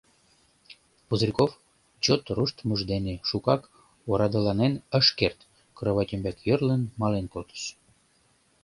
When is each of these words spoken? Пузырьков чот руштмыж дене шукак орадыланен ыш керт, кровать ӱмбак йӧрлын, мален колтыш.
Пузырьков 1.07 1.51
чот 2.03 2.23
руштмыж 2.35 2.81
дене 2.91 3.13
шукак 3.29 3.61
орадыланен 4.11 4.73
ыш 4.99 5.07
керт, 5.19 5.39
кровать 5.77 6.13
ӱмбак 6.15 6.37
йӧрлын, 6.47 6.81
мален 6.99 7.25
колтыш. 7.33 7.63